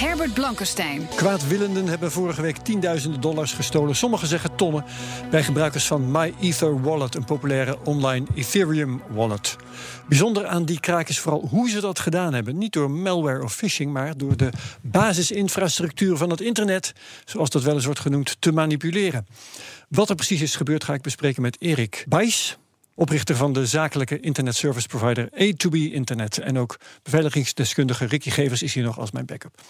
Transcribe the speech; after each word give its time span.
Herbert 0.00 0.34
Blankenstein. 0.34 1.08
Kwaadwillenden 1.16 1.86
hebben 1.86 2.10
vorige 2.12 2.42
week 2.42 2.56
tienduizenden 2.56 3.20
dollars 3.20 3.52
gestolen. 3.52 3.96
Sommigen 3.96 4.28
zeggen 4.28 4.56
tonnen. 4.56 4.84
Bij 5.30 5.42
gebruikers 5.42 5.86
van 5.86 6.10
MyEther 6.10 6.82
Wallet, 6.82 7.14
een 7.14 7.24
populaire 7.24 7.78
online 7.84 8.26
Ethereum 8.34 9.02
wallet. 9.08 9.56
Bijzonder 10.08 10.46
aan 10.46 10.64
die 10.64 10.80
kraak 10.80 11.08
is 11.08 11.18
vooral 11.18 11.46
hoe 11.48 11.68
ze 11.70 11.80
dat 11.80 11.98
gedaan 11.98 12.34
hebben. 12.34 12.58
Niet 12.58 12.72
door 12.72 12.90
malware 12.90 13.42
of 13.42 13.54
phishing, 13.54 13.92
maar 13.92 14.16
door 14.16 14.36
de 14.36 14.50
basisinfrastructuur 14.80 16.16
van 16.16 16.30
het 16.30 16.40
internet, 16.40 16.92
zoals 17.24 17.50
dat 17.50 17.62
wel 17.62 17.74
eens 17.74 17.84
wordt 17.84 18.00
genoemd, 18.00 18.36
te 18.38 18.52
manipuleren. 18.52 19.26
Wat 19.88 20.08
er 20.08 20.14
precies 20.14 20.42
is 20.42 20.56
gebeurd, 20.56 20.84
ga 20.84 20.94
ik 20.94 21.02
bespreken 21.02 21.42
met 21.42 21.56
Erik 21.60 22.04
Bijs. 22.08 22.58
Oprichter 23.00 23.36
van 23.36 23.52
de 23.52 23.66
zakelijke 23.66 24.20
internet 24.20 24.54
service 24.54 24.88
provider 24.88 25.28
A2B 25.32 25.92
Internet. 25.92 26.38
En 26.38 26.58
ook 26.58 26.76
beveiligingsdeskundige 27.02 28.06
Ricky 28.06 28.30
Gevers 28.30 28.62
is 28.62 28.74
hier 28.74 28.84
nog 28.84 28.98
als 28.98 29.10
mijn 29.10 29.26
backup. 29.26 29.60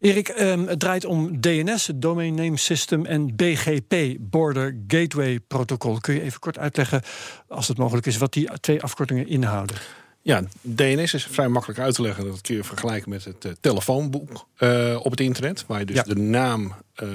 Erik, 0.00 0.28
um, 0.28 0.66
het 0.66 0.80
draait 0.80 1.04
om 1.04 1.40
DNS, 1.40 1.86
het 1.86 2.02
Domain 2.02 2.34
Name 2.34 2.56
System, 2.56 3.06
en 3.06 3.36
BGP, 3.36 4.16
Border 4.20 4.76
Gateway 4.86 5.40
Protocol. 5.40 5.98
Kun 5.98 6.14
je 6.14 6.22
even 6.22 6.40
kort 6.40 6.58
uitleggen, 6.58 7.02
als 7.48 7.68
het 7.68 7.78
mogelijk 7.78 8.06
is, 8.06 8.16
wat 8.16 8.32
die 8.32 8.48
twee 8.60 8.82
afkortingen 8.82 9.28
inhouden? 9.28 9.76
Ja, 10.24 10.42
DNS 10.60 11.14
is 11.14 11.26
vrij 11.26 11.48
makkelijk 11.48 11.80
uit 11.80 11.94
te 11.94 12.02
leggen. 12.02 12.24
Dat 12.24 12.40
kun 12.40 12.54
je 12.54 12.64
vergelijken 12.64 13.10
met 13.10 13.24
het 13.24 13.44
uh, 13.44 13.52
telefoonboek 13.60 14.46
uh, 14.58 15.00
op 15.02 15.10
het 15.10 15.20
internet. 15.20 15.64
Waar 15.66 15.78
je 15.78 15.84
dus 15.84 15.96
ja. 15.96 16.02
de 16.02 16.16
naam 16.16 16.74
uh, 17.02 17.08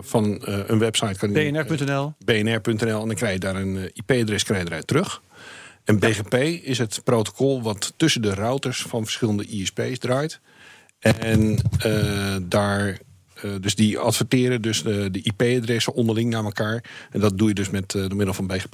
van 0.00 0.38
een 0.42 0.78
website 0.78 1.18
kan... 1.18 1.32
BNR.nl. 1.32 2.14
BNR.nl. 2.24 3.00
En 3.00 3.06
dan 3.06 3.14
krijg 3.14 3.32
je 3.32 3.38
daar 3.38 3.56
een 3.56 3.90
IP-adres 3.92 4.48
eruit 4.48 4.86
terug. 4.86 5.22
En 5.84 5.98
BGP 5.98 6.34
is 6.64 6.78
het 6.78 7.00
protocol 7.04 7.62
wat 7.62 7.92
tussen 7.96 8.22
de 8.22 8.34
routers 8.34 8.82
van 8.82 9.04
verschillende 9.04 9.44
ISP's 9.46 9.98
draait. 9.98 10.40
En 10.98 11.58
daar... 12.42 12.98
dus 13.60 13.74
die 13.74 13.98
adverteren 13.98 14.62
dus 14.62 14.82
de, 14.82 15.10
de 15.10 15.22
IP-adressen 15.22 15.94
onderling 15.94 16.30
naar 16.30 16.44
elkaar. 16.44 16.84
En 17.10 17.20
dat 17.20 17.38
doe 17.38 17.48
je 17.48 17.54
dus 17.54 17.70
met 17.70 17.90
door 17.90 18.16
middel 18.16 18.34
van 18.34 18.46
BGP. 18.46 18.72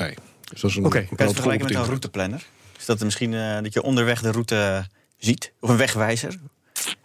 Dus 0.51 0.61
dat 0.61 0.71
is 0.71 0.77
een, 0.77 0.85
okay. 0.85 1.01
een 1.01 1.07
protocol 1.07 1.33
vergelijken 1.33 1.67
met 1.67 1.77
een 1.77 1.85
routeplanner? 1.85 2.47
Is 2.85 2.91
dat 2.91 3.05
misschien 3.05 3.33
uh, 3.33 3.63
dat 3.63 3.73
je 3.73 3.83
onderweg 3.83 4.21
de 4.21 4.31
route 4.31 4.87
ziet? 5.17 5.53
Of 5.61 5.69
een 5.69 5.77
wegwijzer? 5.77 6.39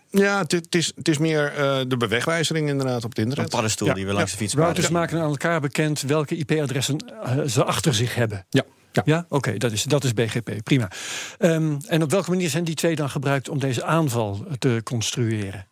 Ja, 0.09 0.39
het 0.47 0.75
is, 0.75 0.91
het 0.95 1.07
is 1.07 1.17
meer 1.17 1.51
uh, 1.57 1.79
de 1.87 1.97
bewegwijzering 1.97 2.69
inderdaad 2.69 3.03
op 3.03 3.09
het 3.09 3.19
internet. 3.19 3.45
Een 3.45 3.51
paddenstoel 3.51 3.87
ja. 3.87 3.93
die 3.93 4.05
we 4.05 4.13
langs 4.13 4.31
ja. 4.31 4.37
de 4.37 4.43
fiets 4.43 4.55
Routers 4.55 4.87
ja. 4.87 4.93
maken 4.93 5.19
aan 5.19 5.29
elkaar 5.29 5.61
bekend 5.61 6.01
welke 6.01 6.35
IP-adressen 6.35 6.97
uh, 7.25 7.41
ze 7.45 7.63
achter 7.63 7.93
zich 7.93 8.15
hebben. 8.15 8.45
Ja. 8.49 8.63
Ja, 8.91 9.01
ja? 9.05 9.19
oké, 9.19 9.35
okay, 9.35 9.57
dat, 9.57 9.71
is, 9.71 9.83
dat 9.83 10.03
is 10.03 10.13
BGP, 10.13 10.63
prima. 10.63 10.91
Um, 11.39 11.77
en 11.87 12.03
op 12.03 12.11
welke 12.11 12.29
manier 12.29 12.49
zijn 12.49 12.63
die 12.63 12.75
twee 12.75 12.95
dan 12.95 13.09
gebruikt 13.09 13.49
om 13.49 13.59
deze 13.59 13.83
aanval 13.83 14.45
te 14.57 14.81
construeren? 14.83 15.68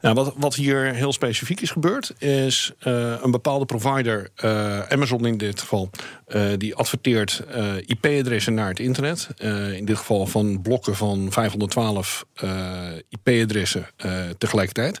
Nou, 0.00 0.14
wat, 0.14 0.34
wat 0.36 0.54
hier 0.54 0.94
heel 0.94 1.12
specifiek 1.12 1.60
is 1.60 1.70
gebeurd, 1.70 2.14
is 2.18 2.72
uh, 2.86 3.14
een 3.22 3.30
bepaalde 3.30 3.64
provider, 3.64 4.28
uh, 4.44 4.80
Amazon 4.80 5.26
in 5.26 5.38
dit 5.38 5.60
geval, 5.60 5.90
uh, 6.28 6.42
die 6.58 6.74
adverteert 6.74 7.42
IP-adressen 7.86 8.54
naar 8.54 8.68
het 8.68 8.80
internet. 8.80 9.28
in 9.74 9.84
dit 9.84 9.96
geval 9.96 10.26
van 10.26 10.62
blokken 10.62 10.96
van 10.96 11.32
512 11.32 12.24
IP-adressen 13.08 13.86
tegelijkertijd. 14.38 15.00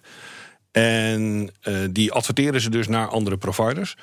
En 0.70 1.50
die 1.90 2.12
adverteren 2.12 2.60
ze 2.60 2.70
dus 2.70 2.88
naar 2.88 3.08
andere 3.08 3.36
providers. 3.36 3.96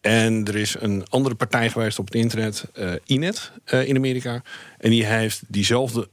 En 0.00 0.44
er 0.44 0.56
is 0.56 0.76
een 0.80 1.04
andere 1.08 1.34
partij 1.34 1.70
geweest 1.70 1.98
op 1.98 2.04
het 2.04 2.14
internet, 2.14 2.64
Inet 3.04 3.52
in 3.84 3.96
Amerika. 3.96 4.42
En 4.78 4.90
die 4.90 5.04
heeft 5.04 5.42
diezelfde 5.48 6.08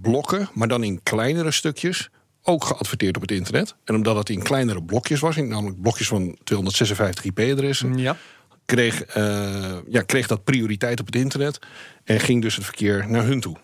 blokken, 0.00 0.48
maar 0.54 0.68
dan 0.68 0.84
in 0.84 1.02
kleinere 1.02 1.50
stukjes 1.50 2.10
ook 2.46 2.64
geadverteerd 2.64 3.16
op 3.16 3.22
het 3.22 3.30
internet. 3.30 3.74
En 3.84 3.94
omdat 3.94 4.16
het 4.16 4.28
in 4.28 4.42
kleinere 4.42 4.82
blokjes 4.82 5.20
was, 5.20 5.36
namelijk 5.36 5.80
blokjes 5.80 6.08
van 6.08 6.36
256 6.44 7.24
IP-adressen, 7.24 7.98
ja. 7.98 8.16
kreeg, 8.64 9.16
uh, 9.16 9.76
ja, 9.88 10.02
kreeg 10.02 10.26
dat 10.26 10.44
prioriteit 10.44 11.00
op 11.00 11.06
het 11.06 11.16
internet 11.16 11.58
en 12.04 12.20
ging 12.20 12.42
dus 12.42 12.56
het 12.56 12.64
verkeer 12.64 13.04
naar 13.08 13.24
hun 13.24 13.40
toe. 13.40 13.56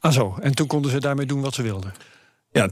Ah 0.00 0.12
zo, 0.12 0.36
en 0.40 0.54
toen 0.54 0.66
konden 0.66 0.90
ze 0.90 1.00
daarmee 1.00 1.26
doen 1.26 1.40
wat 1.40 1.54
ze 1.54 1.62
wilden? 1.62 1.94
Ja, 2.50 2.70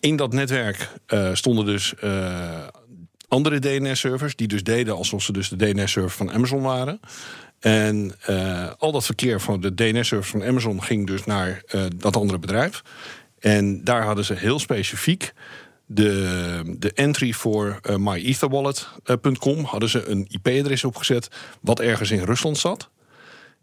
in 0.00 0.16
dat 0.16 0.32
netwerk 0.32 0.90
uh, 1.08 1.34
stonden 1.34 1.64
dus 1.64 1.94
uh, 2.04 2.66
andere 3.28 3.58
DNS-servers, 3.58 4.36
die 4.36 4.48
dus 4.48 4.62
deden 4.62 4.96
alsof 4.96 5.22
ze 5.22 5.32
dus 5.32 5.48
de 5.48 5.56
DNS-server 5.56 6.10
van 6.10 6.32
Amazon 6.32 6.62
waren. 6.62 7.00
En 7.60 8.14
al 8.78 8.92
dat 8.92 9.04
verkeer 9.04 9.40
van 9.40 9.60
de 9.60 9.74
DNS-servers 9.74 10.30
van 10.30 10.44
Amazon 10.44 10.82
ging 10.82 11.06
dus 11.06 11.24
naar 11.24 11.62
dat 11.96 12.16
andere 12.16 12.38
bedrijf. 12.38 12.82
En 13.44 13.84
daar 13.84 14.02
hadden 14.04 14.24
ze 14.24 14.34
heel 14.34 14.58
specifiek 14.58 15.32
de, 15.86 16.76
de 16.78 16.92
entry 16.92 17.32
voor 17.32 17.80
uh, 17.82 17.96
myetherwallet.com 17.96 19.64
hadden 19.64 19.88
ze 19.88 20.08
een 20.08 20.26
IP-adres 20.28 20.84
opgezet 20.84 21.28
wat 21.60 21.80
ergens 21.80 22.10
in 22.10 22.22
Rusland 22.22 22.58
zat. 22.58 22.90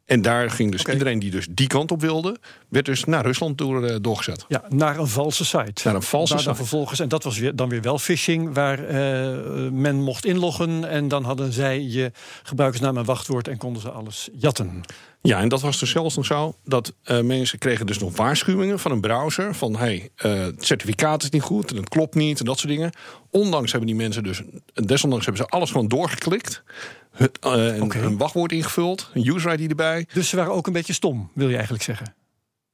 En 0.06 0.22
daar 0.22 0.51
ging 0.51 0.72
dus 0.72 0.81
okay. 0.81 0.94
iedereen 0.94 1.19
die 1.19 1.31
dus 1.31 1.47
die 1.51 1.67
kant 1.67 1.91
op 1.91 2.01
wilde, 2.01 2.38
werd 2.69 2.85
dus 2.85 3.03
naar 3.03 3.25
Rusland 3.25 3.57
door, 3.57 3.89
uh, 3.89 3.95
doorgezet. 4.01 4.45
Ja, 4.47 4.63
naar 4.69 4.97
een 4.97 5.07
valse 5.07 5.45
site. 5.45 5.81
Naar 5.84 5.95
een 5.95 6.01
valse 6.01 6.38
site. 6.38 6.56
vervolgens, 6.56 7.00
en 7.00 7.09
dat 7.09 7.23
was 7.23 7.38
weer, 7.38 7.56
dan 7.56 7.69
weer 7.69 7.81
wel 7.81 8.00
phishing, 8.00 8.53
waar 8.53 8.79
uh, 8.79 9.69
men 9.72 9.95
mocht 9.95 10.25
inloggen. 10.25 10.89
En 10.89 11.07
dan 11.07 11.23
hadden 11.23 11.53
zij 11.53 11.81
je 11.81 12.12
gebruikersnaam 12.44 12.97
en 12.97 13.06
wachtwoord 13.06 13.47
en 13.47 13.57
konden 13.57 13.81
ze 13.81 13.89
alles 13.89 14.29
jatten. 14.34 14.84
Ja, 15.22 15.39
en 15.39 15.50
dat 15.50 15.62
was 15.62 15.79
dus 15.79 15.89
zelfs 15.89 16.16
nog 16.16 16.25
zo 16.25 16.56
dat 16.63 16.94
uh, 17.06 17.22
mensen 17.22 17.59
kregen 17.59 17.85
dus 17.85 18.00
nog 18.00 18.18
waarschuwingen 18.18 18.79
van 18.79 18.91
een 18.91 19.01
browser 19.01 19.56
van 19.56 19.75
hey, 19.75 20.09
het 20.16 20.66
certificaat 20.66 21.23
is 21.23 21.29
niet 21.29 21.41
goed 21.41 21.72
en 21.72 21.78
het 21.78 21.89
klopt 21.89 22.16
niet 22.16 22.39
en 22.39 22.45
dat 22.45 22.59
soort 22.59 22.72
dingen. 22.72 22.91
Ondanks 23.29 23.72
hebben 23.72 23.89
die 23.89 23.97
mensen 23.97 24.23
dus, 24.23 24.41
desondanks 24.73 25.25
hebben 25.25 25.44
ze 25.45 25.51
alles 25.51 25.72
gewoon 25.72 25.88
doorgeklikt. 25.88 26.63
Het, 27.12 27.38
uh, 27.46 27.76
een, 27.76 27.82
okay. 27.82 28.02
een 28.02 28.18
wachtwoord 28.18 28.52
ingevuld, 28.52 29.10
een 29.14 29.28
user 29.28 29.60
ID 29.60 29.70
erbij. 29.70 30.08
Dus 30.14 30.30
ze 30.30 30.36
waren 30.36 30.54
ook 30.54 30.68
een 30.68 30.74
beetje 30.74 30.94
stom, 30.94 31.32
wil 31.34 31.48
je 31.48 31.54
eigenlijk 31.54 31.84
zeggen? 31.84 32.14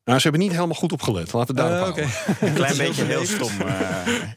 Nou, 0.07 0.19
ze 0.19 0.27
hebben 0.27 0.41
niet 0.47 0.55
helemaal 0.55 0.75
goed 0.75 0.91
opgelet. 0.91 1.33
Laten 1.33 1.55
we 1.55 1.61
daarop 1.61 1.97
uh, 1.97 2.03
okay. 2.03 2.47
Een 2.47 2.53
klein 2.53 2.77
beetje 2.77 3.03
heel 3.03 3.25
stom. 3.25 3.51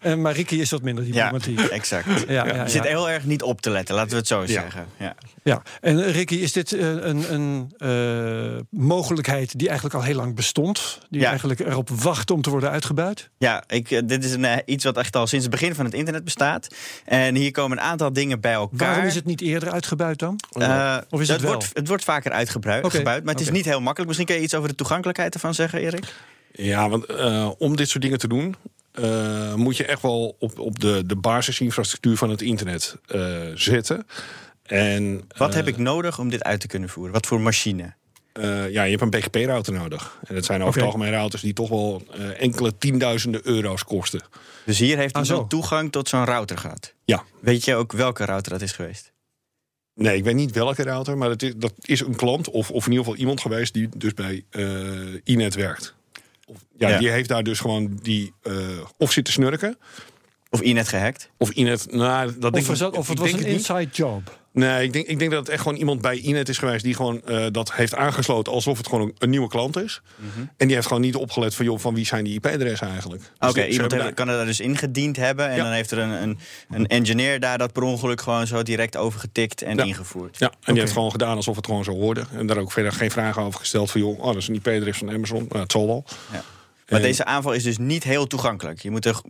Uh... 0.02 0.14
maar 0.14 0.32
Ricky 0.32 0.54
is 0.54 0.70
wat 0.70 0.82
minder 0.82 1.04
diplomatiek. 1.04 1.60
Ja, 1.60 1.68
exact. 1.68 2.06
Ja, 2.06 2.46
ja, 2.46 2.54
ja, 2.54 2.62
je 2.62 2.70
zit 2.70 2.86
heel 2.86 3.10
erg 3.10 3.24
niet 3.24 3.42
op 3.42 3.60
te 3.60 3.70
letten, 3.70 3.94
laten 3.94 4.10
we 4.10 4.16
het 4.16 4.26
zo 4.26 4.46
zeggen. 4.46 4.86
Ja. 4.98 5.14
Ja, 5.42 5.62
en 5.80 6.12
Ricky, 6.12 6.34
is 6.34 6.52
dit 6.52 6.72
een, 6.72 7.34
een 7.34 7.74
uh, 7.78 8.60
mogelijkheid 8.70 9.58
die 9.58 9.68
eigenlijk 9.68 9.96
al 9.96 10.02
heel 10.02 10.14
lang 10.14 10.34
bestond? 10.34 10.98
Die 11.10 11.26
eigenlijk 11.26 11.60
erop 11.60 11.88
wacht 11.88 12.30
om 12.30 12.42
te 12.42 12.50
worden 12.50 12.70
uitgebuit? 12.70 13.30
Ja, 13.38 13.64
ik, 13.66 14.08
dit 14.08 14.24
is 14.24 14.32
een, 14.32 14.62
iets 14.64 14.84
wat 14.84 14.96
echt 14.96 15.16
al 15.16 15.26
sinds 15.26 15.44
het 15.44 15.54
begin 15.54 15.74
van 15.74 15.84
het 15.84 15.94
internet 15.94 16.24
bestaat. 16.24 16.74
En 17.04 17.34
hier 17.34 17.50
komen 17.50 17.78
een 17.78 17.84
aantal 17.84 18.12
dingen 18.12 18.40
bij 18.40 18.52
elkaar. 18.52 18.88
Waarom 18.88 19.04
is 19.04 19.14
het 19.14 19.24
niet 19.24 19.40
eerder 19.40 19.70
uitgebuit 19.70 20.18
dan? 20.18 20.40
of 21.10 21.20
is 21.20 21.28
het, 21.28 21.40
wel? 21.40 21.50
Wordt, 21.50 21.70
het 21.72 21.88
wordt 21.88 22.04
vaker 22.04 22.32
uitgebuit, 22.32 22.84
okay. 22.84 23.02
maar 23.02 23.14
het 23.14 23.28
okay. 23.28 23.42
is 23.42 23.50
niet 23.50 23.64
heel 23.64 23.80
makkelijk. 23.80 24.06
Misschien 24.06 24.26
kun 24.26 24.36
je 24.36 24.42
iets 24.42 24.54
over 24.54 24.68
de 24.68 24.74
toegankelijkheid 24.74 25.34
ervan 25.34 25.54
zeggen, 25.60 25.80
Erik? 25.80 26.14
Ja, 26.52 26.88
want 26.88 27.10
uh, 27.10 27.50
om 27.58 27.76
dit 27.76 27.88
soort 27.88 28.02
dingen 28.02 28.18
te 28.18 28.28
doen, 28.28 28.56
uh, 28.94 29.54
moet 29.54 29.76
je 29.76 29.84
echt 29.84 30.02
wel 30.02 30.36
op, 30.38 30.58
op 30.58 30.78
de, 30.78 31.06
de 31.06 31.16
basisinfrastructuur 31.16 32.16
van 32.16 32.30
het 32.30 32.42
internet 32.42 32.96
uh, 33.08 33.36
zetten. 33.54 34.06
En, 34.62 35.24
Wat 35.36 35.54
heb 35.54 35.68
ik 35.68 35.76
nodig 35.76 36.18
om 36.18 36.30
dit 36.30 36.42
uit 36.42 36.60
te 36.60 36.66
kunnen 36.66 36.88
voeren? 36.88 37.12
Wat 37.12 37.26
voor 37.26 37.40
machine? 37.40 37.98
ja, 38.70 38.82
je 38.82 38.90
hebt 38.90 39.02
een 39.02 39.10
BGP-router 39.10 39.72
nodig. 39.72 40.18
En 40.24 40.34
dat 40.34 40.44
zijn 40.44 40.62
over 40.62 40.72
okay. 40.72 40.82
het 40.82 40.92
algemeen 40.92 41.18
routers 41.18 41.42
die 41.42 41.52
toch 41.52 41.68
wel 41.68 42.02
enkele 42.38 42.78
tienduizenden 42.78 43.40
euro's 43.44 43.84
kosten. 43.84 44.20
Dus 44.64 44.78
hier 44.78 44.96
heeft 44.96 45.16
hij 45.16 45.36
ah, 45.36 45.46
toegang 45.46 45.92
tot 45.92 46.08
zo'n 46.08 46.24
router 46.24 46.58
gehad? 46.58 46.94
Ja. 47.04 47.24
Weet 47.40 47.64
je 47.64 47.74
ook 47.74 47.92
welke 47.92 48.24
router 48.24 48.52
dat 48.52 48.60
is 48.60 48.72
geweest? 48.72 49.12
Nee, 49.94 50.16
ik 50.16 50.24
weet 50.24 50.34
niet 50.34 50.52
welke 50.52 50.82
router, 50.82 51.18
maar 51.18 51.28
dat 51.28 51.42
is, 51.42 51.52
dat 51.56 51.72
is 51.80 52.00
een 52.00 52.16
klant 52.16 52.50
of, 52.50 52.70
of 52.70 52.84
in 52.84 52.90
ieder 52.90 53.04
geval 53.04 53.20
iemand 53.20 53.40
geweest 53.40 53.74
die 53.74 53.88
dus 53.96 54.14
bij 54.14 54.44
uh, 54.50 55.14
Inet 55.24 55.54
werkt. 55.54 55.94
Of, 56.46 56.56
ja, 56.76 56.88
ja, 56.88 56.98
die 56.98 57.10
heeft 57.10 57.28
daar 57.28 57.42
dus 57.42 57.60
gewoon 57.60 57.98
die 58.02 58.32
uh, 58.42 58.54
of 58.96 59.12
zitten 59.12 59.32
snurken. 59.32 59.78
Of 60.50 60.60
Inet 60.60 60.88
gehackt? 60.88 61.30
Of 61.36 61.50
Inet, 61.50 61.92
nou, 61.92 62.38
dat 62.38 62.52
denk 62.54 62.68
Of, 62.68 62.80
ik, 62.80 62.94
of 62.96 63.08
het 63.08 63.18
was 63.18 63.32
een 63.32 63.38
niet. 63.38 63.46
inside 63.46 63.88
job. 63.92 64.39
Nee, 64.52 64.84
ik 64.84 64.92
denk, 64.92 65.06
ik 65.06 65.18
denk 65.18 65.30
dat 65.30 65.40
het 65.40 65.48
echt 65.48 65.62
gewoon 65.62 65.78
iemand 65.78 66.00
bij 66.00 66.16
Inet 66.16 66.48
is 66.48 66.58
geweest 66.58 66.84
die 66.84 66.94
gewoon 66.94 67.22
eh, 67.26 67.46
dat 67.50 67.72
heeft 67.72 67.94
aangesloten 67.94 68.52
alsof 68.52 68.78
het 68.78 68.88
gewoon 68.88 69.04
een, 69.06 69.14
een 69.18 69.30
nieuwe 69.30 69.48
klant 69.48 69.76
is. 69.76 70.00
En 70.56 70.66
die 70.66 70.74
heeft 70.74 70.86
gewoon 70.86 71.02
niet 71.02 71.14
opgelet 71.16 71.54
van 71.54 71.64
joh, 71.64 71.78
van 71.78 71.94
wie 71.94 72.06
zijn 72.06 72.24
die 72.24 72.34
IP-adressen 72.34 72.88
eigenlijk. 72.88 73.22
Dus 73.38 73.50
Oké, 73.50 73.64
iemand 73.66 74.14
kan 74.14 74.28
er 74.28 74.36
daar 74.36 74.46
dus 74.46 74.60
ingediend 74.60 75.16
hebben. 75.16 75.48
En 75.48 75.56
Ja. 75.56 75.62
dan 75.62 75.72
heeft 75.72 75.90
er 75.90 75.98
een, 75.98 76.10
een, 76.22 76.38
een 76.70 76.86
engineer 76.86 77.40
daar 77.40 77.58
dat 77.58 77.72
per 77.72 77.82
ongeluk 77.82 78.20
gewoon 78.20 78.46
zo 78.46 78.62
direct 78.62 78.96
overgetikt 78.96 79.62
en 79.62 79.76
Ja. 79.76 79.84
ingevoerd. 79.84 80.38
Ja, 80.38 80.52
en 80.62 80.72
die 80.72 80.80
heeft 80.82 80.92
gewoon 80.92 81.10
gedaan 81.10 81.36
alsof 81.36 81.56
het 81.56 81.66
gewoon 81.66 81.84
zo 81.84 81.92
hoorde. 81.92 82.24
En 82.32 82.46
daar 82.46 82.58
ook 82.58 82.72
verder 82.72 82.92
geen 82.92 83.10
vragen 83.10 83.42
over 83.42 83.60
gesteld 83.60 83.90
van 83.90 84.00
joh, 84.00 84.18
oh, 84.18 84.26
dat 84.26 84.36
is 84.36 84.48
een 84.48 84.54
IP-adres 84.54 84.98
van 84.98 85.10
Amazon. 85.10 85.46
Nou, 85.48 85.60
het 85.62 85.72
zal 85.72 85.86
wel. 85.86 86.04
Ja. 86.08 86.42
Maar 86.88 87.00
En- 87.00 87.02
deze 87.06 87.24
aanval 87.24 87.52
is 87.52 87.62
dus 87.62 87.78
niet 87.78 88.04
heel 88.04 88.26
toegankelijk. 88.26 88.80
Je 88.82 88.90
moet 88.90 89.04
er 89.06 89.20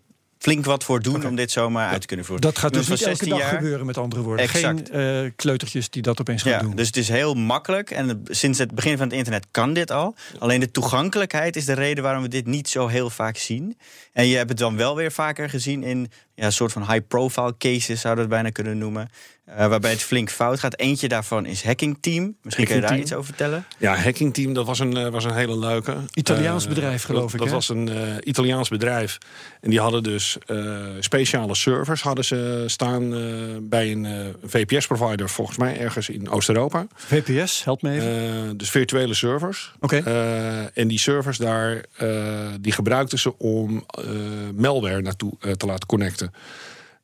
flink 0.41 0.65
wat 0.65 0.85
voor 0.85 1.01
doen 1.03 1.27
om 1.27 1.37
dit 1.37 1.51
zomaar 1.51 1.89
uit 1.91 2.01
te 2.01 2.07
kunnen 2.07 2.27
voeren. 2.27 2.45
Dat 2.47 2.59
gaat 2.59 2.73
dus 2.73 2.89
niet 2.89 3.03
elke 3.03 3.09
dag 3.11 3.17
16 3.19 3.37
jaar. 3.39 3.55
gebeuren, 3.55 3.87
met 3.87 3.99
andere 3.99 4.23
woorden. 4.23 4.45
Exact. 4.45 4.89
Geen 4.93 5.25
eh, 5.25 5.31
kleutertjes 5.37 5.91
die 5.91 6.03
dat 6.03 6.21
opeens 6.21 6.43
gaan 6.43 6.53
Ja, 6.53 6.59
doen. 6.59 6.77
dus 6.77 6.87
het 6.87 6.97
is 6.97 7.09
heel 7.09 7.35
makkelijk. 7.35 7.91
En 7.91 8.09
het- 8.09 8.19
sinds 8.31 8.59
het 8.59 8.75
begin 8.75 8.97
van 8.97 9.07
het 9.07 9.17
internet 9.17 9.47
kan 9.51 9.73
dit 9.73 9.91
al. 9.91 10.15
Alleen 10.39 10.61
de 10.61 10.71
toegankelijkheid 10.71 11.57
is 11.57 11.65
de 11.65 11.73
reden 11.73 12.03
waarom 12.05 12.23
we 12.23 12.29
dit 12.29 12.47
niet 12.47 12.69
zo 12.69 12.87
heel 12.87 13.11
vaak 13.11 13.37
zien. 13.37 13.79
En 14.13 14.27
je 14.27 14.37
hebt 14.37 14.49
het 14.49 14.59
dan 14.59 14.77
wel 14.77 14.97
weer 14.97 15.13
vaker 15.13 15.51
gezien 15.51 15.83
in 15.83 16.11
ja, 16.41 16.47
een 16.47 16.53
soort 16.53 16.73
van 16.73 16.91
high-profile 16.91 17.55
cases, 17.59 18.01
zouden 18.01 18.15
we 18.29 18.35
het 18.35 18.43
bijna 18.43 18.51
kunnen 18.51 18.79
noemen. 18.79 19.09
eh, 19.45 19.67
waarbij 19.67 19.91
het 19.91 20.03
flink 20.03 20.31
fout 20.31 20.59
gaat. 20.61 20.79
Eentje 20.79 21.09
daarvan 21.09 21.47
is 21.47 21.65
Hacking 21.65 21.97
Team. 22.01 22.37
Misschien 22.43 22.65
kun 22.67 22.75
je 22.75 22.81
daar 22.81 22.99
iets 22.99 23.13
over 23.13 23.25
vertellen. 23.25 23.65
Ja, 23.79 23.95
Hacking 23.97 24.35
Team, 24.35 24.53
dat 24.53 24.67
was 24.67 24.79
een, 24.79 24.97
eh, 24.97 25.09
was 25.09 25.25
een 25.25 25.35
hele 25.35 25.59
leuke. 25.59 25.97
Italiaans 26.15 26.63
Eh, 26.63 26.69
bedrijf, 26.69 27.03
geloof 27.03 27.23
dat, 27.23 27.33
ik, 27.33 27.39
Dat 27.39 27.49
was 27.51 27.69
een 27.69 27.89
eh, 27.89 27.97
Italiaans 28.21 28.69
bedrijf. 28.69 29.19
En 29.61 29.71
die 29.71 29.81
hadden 29.81 30.03
dus 30.03 30.37
eh, 30.47 30.77
speciale 31.01 31.55
servers 31.55 32.03
hadden 32.03 32.25
ze 32.25 32.65
staan 32.67 33.15
eh, 33.15 33.21
bij 33.63 33.91
een 33.93 34.05
eh, 34.05 34.27
VPS-provider, 34.45 35.29
volgens 35.29 35.59
mij 35.59 35.79
ergens 35.79 36.09
in 36.09 36.31
Oost-Europa. 36.31 36.87
VPS, 36.95 37.65
help 37.65 37.83
me 37.83 37.91
even. 37.91 38.45
Eh, 38.45 38.51
dus 38.57 38.71
virtuele 38.71 39.15
servers. 39.15 39.73
Oké. 39.81 39.97
Eh, 39.97 40.79
en 40.79 40.89
die 40.89 40.99
servers 40.99 41.39
daar, 41.39 41.85
eh, 41.97 42.09
die 42.61 42.73
gebruikten 42.73 43.19
ze 43.19 43.39
om 43.39 43.85
eh, 43.87 44.05
malware 44.55 45.01
naartoe 45.03 45.33
te 45.57 45.67
laten 45.67 45.87
connecten. 45.87 46.30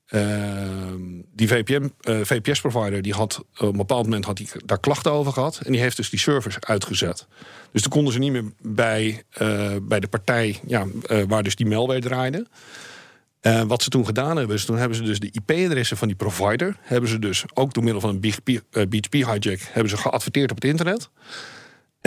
Ehm, 0.07 1.01
die 1.33 1.49
VPN, 1.49 1.93
eh, 2.01 2.19
VPS-provider 2.23 3.03
die 3.03 3.15
had 3.15 3.39
op 3.39 3.69
een 3.69 3.77
bepaald 3.77 4.05
moment 4.05 4.25
had 4.25 4.37
die 4.37 4.49
daar 4.65 4.81
klachten 4.81 5.13
over 5.13 5.33
gehad. 5.33 5.61
En 5.65 5.73
die 5.73 5.81
heeft 5.81 5.97
dus 5.97 6.11
die 6.11 6.19
servers 6.19 6.61
uitgezet. 6.61 7.27
Dus 7.73 7.83
toen 7.83 7.91
konden 7.91 8.13
ze 8.13 8.19
niet 8.19 8.33
meer 8.33 8.53
bij, 8.61 9.23
eh, 9.31 9.71
bij 9.83 10.01
de 10.01 10.09
partij 10.09 10.61
ja, 10.67 10.87
eh, 11.07 11.23
waar 11.29 11.43
dus 11.43 11.57
die 11.57 11.67
malware 11.67 12.01
draaide. 12.01 12.47
Wat 13.67 13.83
ze 13.83 13.89
toen 13.89 14.07
gedaan 14.07 14.37
hebben, 14.37 14.57
is 14.57 14.65
toen 14.65 14.79
hebben 14.79 14.97
ze 14.97 15.03
dus 15.03 15.19
de 15.19 15.31
IP-adressen 15.33 15.97
van 15.97 16.09
die 16.09 16.17
provider, 16.17 16.77
hebben 16.81 17.11
ze 17.11 17.19
dus 17.19 17.45
ook 17.55 17.75
door 17.75 17.83
middel 17.83 18.01
van 18.01 18.11
een 18.11 18.21
BGP, 18.21 18.63
BGP 18.89 19.13
hijack, 19.13 19.61
hebben 19.61 19.91
ze 19.91 19.97
geadverteerd 19.97 20.51
op 20.51 20.57
het 20.57 20.65
internet. 20.65 21.09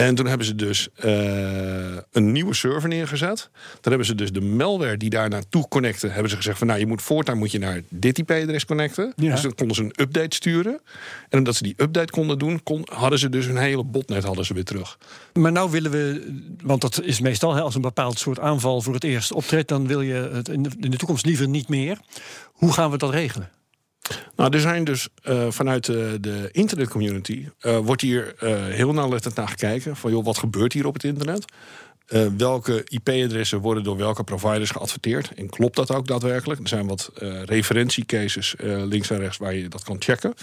En 0.00 0.14
toen 0.14 0.26
hebben 0.26 0.46
ze 0.46 0.54
dus 0.54 0.88
eh, 0.94 1.96
een 2.12 2.32
nieuwe 2.32 2.54
server 2.54 2.88
neergezet. 2.88 3.50
Dan 3.52 3.78
hebben 3.80 4.06
ze 4.06 4.14
dus 4.14 4.32
de 4.32 4.40
malware 4.40 4.96
die 4.96 5.10
daar 5.10 5.28
naartoe 5.28 5.68
connecte, 5.68 6.08
hebben 6.08 6.30
ze 6.30 6.36
gezegd 6.36 6.58
van 6.58 6.66
nou 6.66 6.78
je 6.78 6.86
moet 6.86 7.02
voortaan 7.02 7.38
moet 7.38 7.52
je 7.52 7.58
naar 7.58 7.80
dit 7.88 8.18
IP-adres 8.18 8.64
connecten. 8.64 9.12
Ja. 9.16 9.30
Dus 9.30 9.40
dan 9.40 9.54
konden 9.54 9.76
ze 9.76 9.82
een 9.82 9.94
update 9.96 10.36
sturen. 10.36 10.80
En 11.28 11.38
omdat 11.38 11.54
ze 11.54 11.62
die 11.62 11.74
update 11.76 12.12
konden 12.12 12.38
doen, 12.38 12.62
kon, 12.62 12.86
hadden 12.92 13.18
ze 13.18 13.28
dus 13.28 13.46
hun 13.46 13.56
hele 13.56 13.84
botnet 13.84 14.24
hadden 14.24 14.44
ze 14.44 14.54
weer 14.54 14.64
terug. 14.64 14.98
Maar 15.32 15.52
nou 15.52 15.70
willen 15.70 15.90
we, 15.90 16.32
want 16.62 16.80
dat 16.80 17.02
is 17.02 17.20
meestal 17.20 17.54
hè, 17.54 17.60
als 17.60 17.74
een 17.74 17.80
bepaald 17.80 18.18
soort 18.18 18.38
aanval 18.38 18.82
voor 18.82 18.94
het 18.94 19.04
eerst 19.04 19.32
optreedt, 19.32 19.68
dan 19.68 19.86
wil 19.86 20.00
je 20.00 20.30
het 20.32 20.48
in 20.48 20.62
de 20.62 20.96
toekomst 20.96 21.26
liever 21.26 21.48
niet 21.48 21.68
meer. 21.68 21.98
Hoe 22.52 22.72
gaan 22.72 22.90
we 22.90 22.96
dat 22.96 23.10
regelen? 23.10 23.50
Nou, 24.36 24.54
er 24.54 24.60
zijn 24.60 24.84
dus 24.84 25.08
eh, 25.22 25.50
vanuit 25.50 25.84
de, 25.84 26.18
de 26.20 26.48
internetcommunity 26.52 27.48
eh, 27.60 27.78
wordt 27.78 28.02
hier 28.02 28.34
eh, 28.38 28.64
heel 28.64 28.92
nauwlettend 28.92 29.34
naar 29.34 29.48
gekeken 29.48 29.96
van 29.96 30.10
joh, 30.10 30.24
wat 30.24 30.38
gebeurt 30.38 30.72
hier 30.72 30.86
op 30.86 30.94
het 30.94 31.04
internet? 31.04 31.44
Welke 32.36 32.84
IP-adressen 32.88 33.58
worden 33.58 33.84
door 33.84 33.96
welke 33.96 34.24
providers 34.24 34.70
geadverteerd? 34.70 35.32
En 35.34 35.48
klopt 35.48 35.76
dat 35.76 35.90
ook 35.90 36.06
daadwerkelijk? 36.06 36.60
Er 36.60 36.68
zijn 36.68 36.86
wat 36.86 37.10
referentiecases 37.44 38.54
links 38.62 39.10
en 39.10 39.18
rechts 39.18 39.36
waar 39.36 39.54
je 39.54 39.68
dat 39.68 39.84
kan 39.84 39.96
checken. 39.98 40.34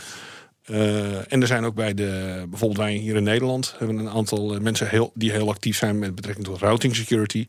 Eh, 0.67 1.33
en 1.33 1.41
er 1.41 1.47
zijn 1.47 1.65
ook 1.65 1.75
bij 1.75 1.93
de, 1.93 2.43
bijvoorbeeld 2.49 2.79
wij 2.79 2.93
hier 2.93 3.15
in 3.15 3.23
Nederland, 3.23 3.75
hebben 3.77 3.97
een 3.97 4.09
aantal 4.09 4.53
eh, 4.53 4.59
mensen 4.59 4.89
heel, 4.89 5.11
die 5.13 5.31
heel 5.31 5.49
actief 5.49 5.77
zijn 5.77 5.99
met 5.99 6.15
betrekking 6.15 6.45
tot 6.47 6.59
routing 6.59 6.95
security. 6.95 7.45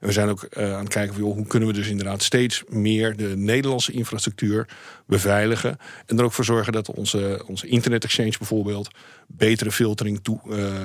En 0.00 0.06
we 0.06 0.12
zijn 0.12 0.28
ook 0.28 0.42
eh, 0.42 0.74
aan 0.74 0.84
het 0.84 0.88
kijken 0.88 1.14
van 1.14 1.22
joh, 1.22 1.34
hoe 1.34 1.46
kunnen 1.46 1.68
we 1.68 1.74
dus 1.74 1.88
inderdaad 1.88 2.22
steeds 2.22 2.62
meer 2.68 3.16
de 3.16 3.36
Nederlandse 3.36 3.92
infrastructuur 3.92 4.68
beveiligen. 5.06 5.78
En 6.06 6.18
er 6.18 6.24
ook 6.24 6.32
voor 6.32 6.44
zorgen 6.44 6.72
dat 6.72 6.90
onze, 6.90 7.44
onze 7.46 7.66
internet 7.66 8.04
exchange 8.04 8.34
bijvoorbeeld 8.38 8.90
betere 9.26 9.72
filtering 9.72 10.20
toe, 10.22 10.40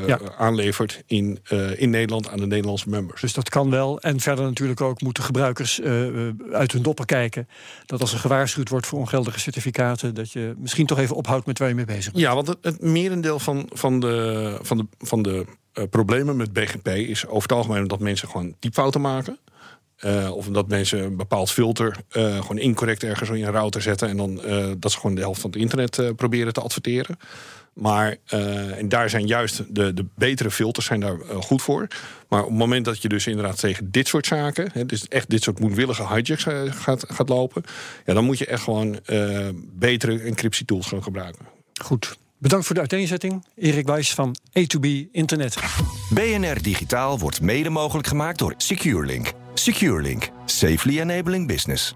Ja. 0.07 0.19
aanlevert 0.38 1.04
in, 1.06 1.40
in 1.75 1.90
Nederland 1.90 2.30
aan 2.30 2.40
de 2.40 2.48
Nederlandse 2.48 2.90
members. 2.90 3.22
Dus 3.22 3.33
dat 3.33 3.50
kan 3.50 3.69
wel. 3.69 4.00
En 4.00 4.19
verder 4.19 4.45
natuurlijk 4.45 4.81
ook 4.81 5.01
moeten 5.01 5.24
gebruikers 5.24 5.81
uit 6.51 6.72
hun 6.72 6.81
dopper 6.81 7.06
kijken. 7.06 7.48
Dat 7.86 8.01
als 8.01 8.13
er 8.13 8.19
gewaarschuwd 8.19 8.69
wordt 8.69 8.86
voor 8.86 9.00
ongeldige 9.00 9.40
certificaten, 9.40 10.13
dat 10.13 10.31
je 10.31 10.54
misschien 10.57 10.86
toch 10.86 11.00
even 11.00 11.16
ophoudt 11.16 11.45
met 11.45 11.60
waar 11.60 11.69
je 11.69 11.75
mee 11.77 11.95
bezig. 11.95 12.13
Ja, 12.15 12.35
want 12.35 12.56
het, 12.62 12.81
merendeel 12.81 13.39
van, 13.39 13.69
van 13.74 14.00
de, 14.00 14.57
van 14.62 14.77
de, 14.77 14.85
van 15.00 15.21
de 15.21 15.45
eh, 15.77 15.83
problemen 15.89 16.35
met 16.35 16.53
BGP 16.53 16.88
is 16.88 17.27
over 17.27 17.41
het 17.41 17.51
algemeen 17.51 17.88
dat 17.88 18.00
mensen 18.00 18.27
gewoon 18.27 18.56
typfouten 18.59 19.01
maken. 19.01 19.38
Eh, 19.97 20.31
of 20.35 20.47
dat 20.47 20.68
mensen 20.68 21.03
een 21.03 21.18
bepaald 21.18 21.51
filter 21.51 21.95
eh, 22.09 22.41
gewoon 22.41 22.57
incorrect 22.57 23.03
ergens 23.03 23.29
in 23.29 23.44
een 23.44 23.51
router 23.51 23.81
zetten. 23.81 24.09
En 24.09 24.18
dan 24.18 24.41
dat 24.79 24.91
ze 24.91 25.00
gewoon 25.00 25.15
de 25.15 25.21
helft 25.21 25.41
van 25.41 25.50
het 25.50 25.59
internet 25.59 26.15
proberen 26.15 26.53
te 26.53 26.62
adverteren. 26.62 27.18
Maar 27.74 28.18
en 28.77 28.89
daar 28.89 29.09
zijn 29.09 29.27
juist 29.27 29.75
de, 29.75 29.94
de 29.94 30.06
betere 30.15 30.51
filters 30.51 30.85
zijn 30.85 31.00
daar 31.00 31.18
goed 31.39 31.62
voor. 31.62 31.88
Maar 32.30 32.41
op 32.41 32.50
het 32.50 32.57
moment 32.57 32.85
dat 32.85 33.01
je 33.01 33.09
dus 33.09 33.27
inderdaad 33.27 33.59
tegen 33.59 33.91
dit 33.91 34.07
soort 34.07 34.25
zaken, 34.25 34.69
hè, 34.73 34.85
dus 34.85 35.07
echt 35.07 35.30
dit 35.30 35.44
soort 35.44 35.59
moedwillige 35.59 36.07
hijacks 36.07 36.44
gaat, 36.69 37.06
gaat 37.07 37.30
lopen, 37.30 37.63
ja, 38.06 38.13
dan 38.13 38.23
moet 38.23 38.38
je 38.38 38.45
echt 38.45 38.63
gewoon 38.63 39.00
betere 39.73 40.19
encryptietools 40.19 40.88
gaan 40.88 41.03
gebruiken. 41.03 41.56
Goed. 41.77 42.18
Bedankt 42.38 42.65
voor 42.65 42.75
de 42.75 42.81
uiteenzetting. 42.81 43.45
Erik 43.56 43.85
Wijs 43.85 44.13
van 44.13 44.35
A2B 44.59 45.12
Internet. 45.12 45.57
BNR 46.09 46.62
Digitaal 46.62 47.19
wordt 47.19 47.41
mede 47.41 47.69
mogelijk 47.69 48.07
gemaakt 48.07 48.39
door 48.39 48.53
SecureLink. 48.57 49.31
SecureLink. 49.53 50.29
Safely 50.45 51.00
enabling 51.00 51.47
business. 51.47 51.95